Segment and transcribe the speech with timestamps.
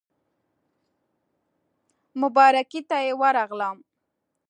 [2.21, 3.77] مبارکۍ ته یې ورغلم.